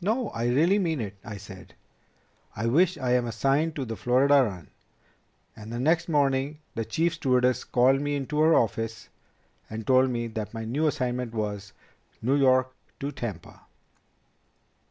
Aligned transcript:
"No. 0.00 0.30
I 0.30 0.46
really 0.48 0.78
mean 0.78 1.02
it. 1.02 1.18
I 1.22 1.36
said, 1.36 1.74
'I 2.56 2.66
wish 2.68 2.96
I 2.96 3.12
am 3.12 3.26
assigned 3.26 3.76
to 3.76 3.84
the 3.84 3.94
Florida 3.94 4.36
run.' 4.42 4.70
And 5.54 5.70
the 5.70 5.78
next 5.78 6.08
morning 6.08 6.60
the 6.74 6.86
Chief 6.86 7.12
Stewardess 7.12 7.62
called 7.64 8.00
me 8.00 8.16
into 8.16 8.40
her 8.40 8.54
office 8.54 9.10
and 9.68 9.86
told 9.86 10.08
me 10.08 10.28
that 10.28 10.54
my 10.54 10.64
new 10.64 10.86
assignment 10.86 11.34
was 11.34 11.74
New 12.22 12.36
York 12.36 12.74
to 13.00 13.12
Tampa." 13.12 13.66